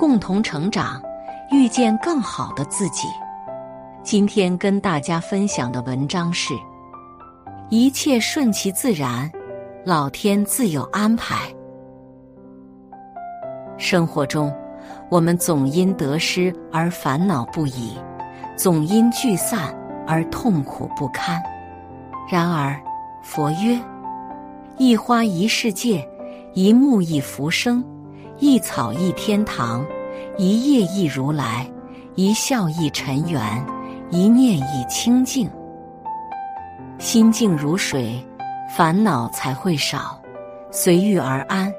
[0.00, 0.98] 共同成长，
[1.50, 3.06] 遇见更好的自己。
[4.02, 6.54] 今天跟大家分享的文章是：
[7.68, 9.30] 一切顺其自然，
[9.84, 11.54] 老天自有安排。
[13.76, 14.50] 生活中，
[15.10, 17.92] 我们总因得失而烦恼不已，
[18.56, 19.70] 总因聚散
[20.06, 21.38] 而痛苦不堪。
[22.26, 22.74] 然而，
[23.22, 23.78] 佛曰：
[24.78, 26.02] 一花一世界，
[26.54, 27.84] 一木一浮生，
[28.40, 29.84] 一草一天堂，
[30.38, 31.70] 一叶一如来，
[32.14, 33.42] 一笑一尘缘，
[34.08, 35.46] 一念一清净。
[36.98, 38.26] 心静如水，
[38.74, 40.18] 烦恼才会少；
[40.70, 41.70] 随遇而安，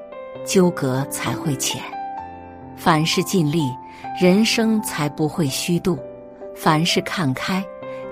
[0.46, 1.82] 纠葛才会浅。
[2.76, 3.68] 凡事尽力，
[4.20, 5.96] 人生才不会虚度；
[6.54, 7.60] 凡事看开，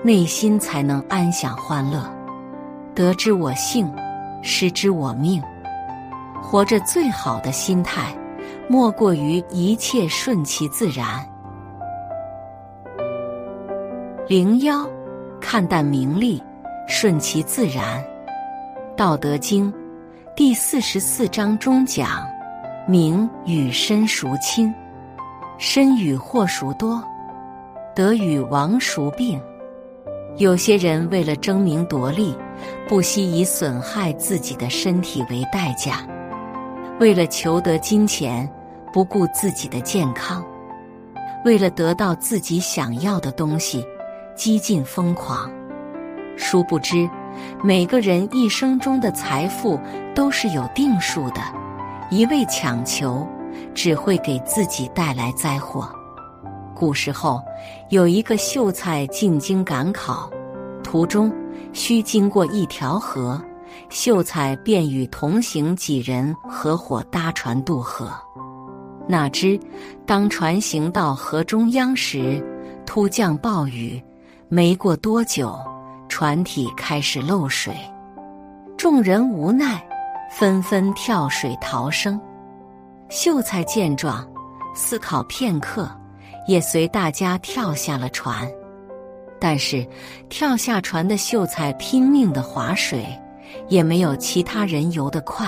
[0.03, 2.03] 内心才能安享欢乐。
[2.93, 3.89] 得之我幸。
[4.43, 5.39] 失之我命，
[6.41, 8.11] 活着最好的心态，
[8.67, 11.25] 莫过于一切顺其自然。
[14.27, 14.87] 零幺，
[15.39, 16.41] 看淡名利，
[16.87, 18.03] 顺其自然。
[18.95, 19.71] 《道德经》
[20.35, 22.25] 第四十四章中讲
[22.87, 24.73] ：“名与身孰亲？
[25.57, 27.03] 身与祸孰多？
[27.95, 29.41] 得与亡孰病？”
[30.37, 32.35] 有些人为了争名夺利。
[32.87, 36.05] 不惜以损害自己的身体为代价，
[37.01, 38.47] 为了求得金钱，
[38.93, 40.45] 不顾自己的健康，
[41.43, 43.83] 为了得到自己想要的东西，
[44.35, 45.51] 激进疯狂。
[46.37, 47.09] 殊不知，
[47.63, 49.79] 每个人一生中的财富
[50.13, 51.41] 都是有定数的，
[52.11, 53.27] 一味强求
[53.73, 55.89] 只会给自己带来灾祸。
[56.75, 57.41] 古时候，
[57.89, 60.29] 有一个秀才进京赶考，
[60.83, 61.33] 途中。
[61.73, 63.41] 需经过一条河，
[63.89, 68.11] 秀才便与同行几人合伙搭船渡河。
[69.07, 69.59] 哪知
[70.05, 72.43] 当船行到河中央时，
[72.85, 74.01] 突降暴雨，
[74.47, 75.57] 没过多久，
[76.07, 77.73] 船体开始漏水。
[78.77, 79.83] 众人无奈，
[80.31, 82.19] 纷纷跳水逃生。
[83.09, 84.25] 秀才见状，
[84.73, 85.89] 思考片刻，
[86.47, 88.49] 也随大家跳下了船。
[89.39, 89.85] 但是，
[90.29, 93.05] 跳下船的秀才拼命的划水，
[93.67, 95.47] 也没有其他人游得快。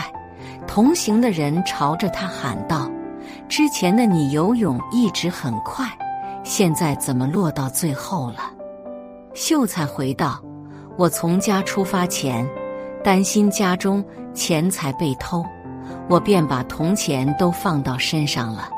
[0.67, 2.89] 同行的人朝着他喊道
[3.49, 5.85] ：“之前的你游泳一直很快，
[6.43, 8.51] 现在怎么落到最后了？”
[9.33, 10.41] 秀才回道
[10.97, 12.47] ：“我从家出发前，
[13.03, 14.03] 担心家中
[14.33, 15.43] 钱财被偷，
[16.09, 18.69] 我便把铜钱都放到身上了。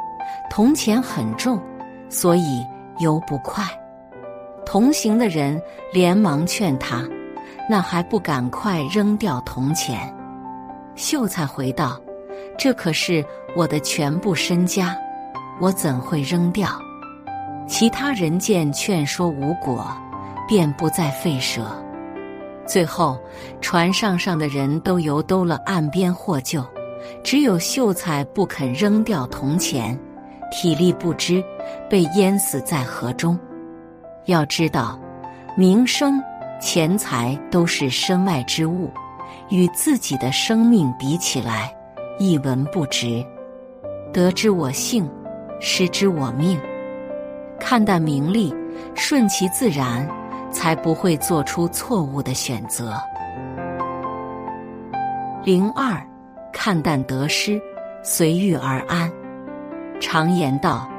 [0.50, 1.62] 铜钱很重，
[2.09, 2.66] 所以
[3.00, 3.64] 游不快。”
[4.66, 5.62] 同行的人
[5.94, 7.03] 连忙劝他
[7.70, 10.14] ：“那还不赶快扔掉铜钱？”
[10.96, 12.00] 秀才回道
[12.58, 14.96] ：“这可是我的全部身家，
[15.59, 16.70] 我怎会扔掉？”
[17.68, 19.86] 其他人见劝说无果，
[20.48, 21.66] 便不再费舌。
[22.68, 23.20] 最后，
[23.59, 26.64] 船上上的人都游兜了岸边获救，
[27.24, 30.00] 只有秀才不肯扔掉铜钱，
[30.52, 31.44] 体力不支，
[31.90, 33.38] 被淹死在河中。
[34.26, 35.00] 要知道，
[35.58, 36.22] 名声、
[36.59, 38.89] 钱财都是身外之物，
[39.49, 41.73] 与自己的生命比起来，
[42.17, 43.25] 一文不值。
[44.13, 45.09] 得之我幸，
[45.59, 46.59] 失之我命。
[47.59, 48.53] 看淡名利，
[48.95, 50.07] 顺其自然，
[50.49, 52.97] 才不会做出错误的选择。
[55.43, 56.01] 零二，
[56.53, 57.61] 看淡得失，
[58.01, 59.11] 随遇而安。
[59.99, 60.89] 常言道：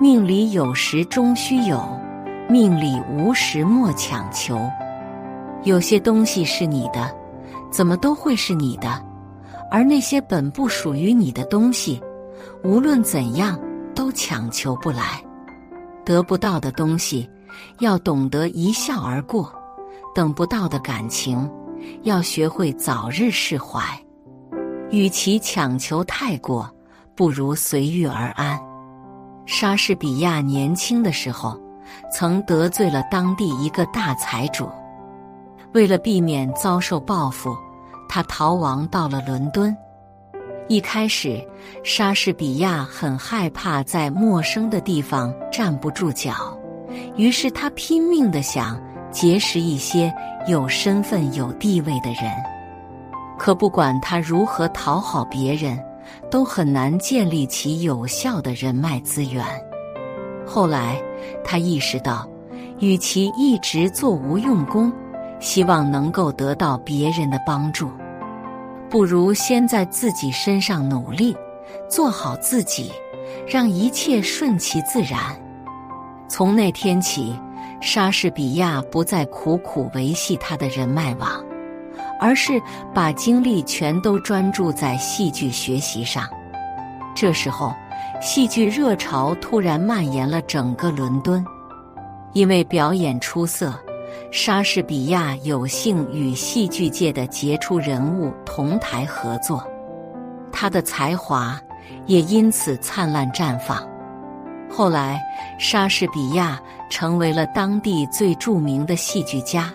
[0.00, 1.84] 命里有时终须有。
[2.48, 4.58] 命里无时莫强求，
[5.62, 7.14] 有些东西是你的，
[7.70, 8.88] 怎么都会是你的；
[9.70, 12.00] 而那些本不属于你的东西，
[12.64, 13.60] 无论怎样
[13.94, 15.22] 都强求不来。
[16.04, 17.28] 得不到的东西，
[17.80, 19.44] 要懂得一笑而过；
[20.14, 21.48] 等不到的感情，
[22.02, 23.82] 要学会早日释怀。
[24.90, 26.68] 与其强求太过，
[27.14, 28.58] 不如随遇而安。
[29.44, 31.60] 莎士比亚年轻的时候。
[32.12, 34.68] 曾得罪了当地一个大财主，
[35.72, 37.56] 为了避免遭受报复，
[38.08, 39.76] 他逃亡到了伦敦。
[40.68, 41.44] 一开始，
[41.84, 46.56] 莎士比亚很害怕在陌生的地方站不住脚，
[47.16, 48.80] 于是他拼命的想
[49.10, 50.12] 结识一些
[50.46, 52.32] 有身份、有地位的人。
[53.38, 55.78] 可不管他如何讨好别人，
[56.30, 59.44] 都很难建立起有效的人脉资源。
[60.46, 61.00] 后来，
[61.44, 62.28] 他意识到，
[62.80, 64.92] 与其一直做无用功，
[65.40, 67.90] 希望能够得到别人的帮助，
[68.88, 71.34] 不如先在自己身上努力，
[71.88, 72.92] 做好自己，
[73.48, 75.18] 让一切顺其自然。
[76.28, 77.34] 从那天起，
[77.80, 81.42] 莎士比亚不再苦苦维系他的人脉网，
[82.20, 82.60] 而是
[82.94, 86.28] 把精力全都专注在戏剧学习上。
[87.16, 87.74] 这时候，
[88.20, 91.44] 戏剧热潮突然蔓延了整个伦敦。
[92.32, 93.74] 因为表演出色，
[94.32, 99.68] 莎士比亚有幸与戏剧界的杰出人物同台合作，
[100.52, 101.60] 他的才华
[102.06, 103.84] 也因此灿烂绽放。
[104.70, 105.20] 后来，
[105.58, 109.74] 莎士比亚成为了当地最著名的戏剧家，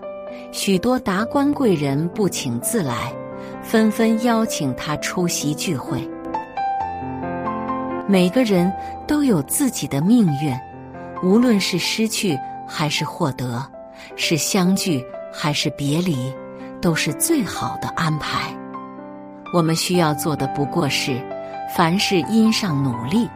[0.54, 3.14] 许多达官贵人不请自来，
[3.62, 6.00] 纷纷邀请他出席聚会。
[8.08, 8.72] 每个人
[9.06, 10.58] 都有自己的命运。
[11.24, 12.38] 无论是失去
[12.68, 13.66] 还是获得，
[14.16, 16.34] 是相聚还是别离，
[16.82, 18.56] 都是最好的安排。
[19.54, 21.20] 我们需要做的不过是，
[21.76, 23.30] 凡事因上努力，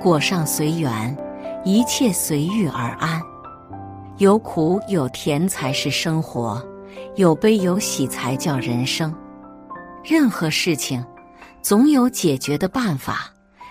[0.00, 1.16] 果上随缘，
[1.64, 3.20] 一切随遇而安。
[4.18, 6.62] 有苦有甜才是生活，
[7.16, 9.14] 有悲有喜才叫人生。
[10.02, 11.04] 任何事情，
[11.62, 13.14] 总有解决的办法；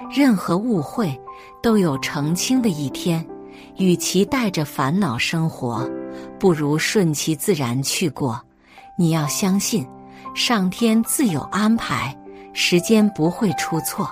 [0.10, 1.20] 任何误会，
[1.62, 3.26] 都有澄清的一天。
[3.78, 5.88] 与其带着烦恼生活，
[6.40, 8.42] 不如顺其自然去过。
[8.98, 9.88] 你要相信，
[10.34, 12.16] 上天自有安排，
[12.54, 14.10] 时间不会出错。